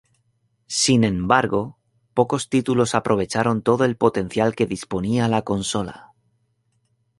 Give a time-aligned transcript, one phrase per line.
[0.83, 1.77] Sin embargo,
[2.15, 6.13] pocos títulos aprovecharon todo el potencial que disponía la consola.